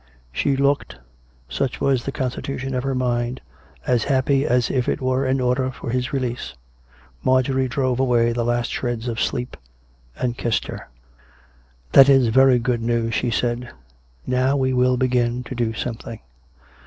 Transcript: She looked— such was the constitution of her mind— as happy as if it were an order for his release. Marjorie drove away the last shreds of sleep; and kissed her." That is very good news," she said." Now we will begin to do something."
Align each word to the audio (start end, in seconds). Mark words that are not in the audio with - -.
She 0.31 0.55
looked— 0.57 0.95
such 1.47 1.79
was 1.79 2.03
the 2.05 2.11
constitution 2.11 2.73
of 2.73 2.81
her 2.83 2.95
mind— 2.95 3.39
as 3.85 4.05
happy 4.05 4.47
as 4.47 4.71
if 4.71 4.89
it 4.89 4.99
were 4.99 5.25
an 5.27 5.39
order 5.39 5.69
for 5.69 5.91
his 5.91 6.11
release. 6.11 6.55
Marjorie 7.23 7.67
drove 7.67 7.99
away 7.99 8.33
the 8.33 8.43
last 8.43 8.71
shreds 8.71 9.07
of 9.07 9.21
sleep; 9.21 9.55
and 10.17 10.35
kissed 10.39 10.65
her." 10.65 10.89
That 11.91 12.09
is 12.09 12.29
very 12.29 12.57
good 12.57 12.81
news," 12.81 13.13
she 13.13 13.29
said." 13.29 13.69
Now 14.25 14.57
we 14.57 14.73
will 14.73 14.97
begin 14.97 15.43
to 15.43 15.53
do 15.53 15.71
something." 15.71 16.19